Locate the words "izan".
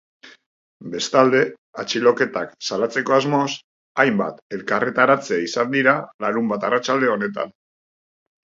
5.51-5.71